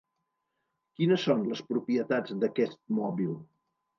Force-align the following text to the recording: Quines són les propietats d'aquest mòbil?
Quines 0.99 1.25
són 1.27 1.43
les 1.51 1.61
propietats 1.73 2.35
d'aquest 2.45 2.75
mòbil? 3.01 3.37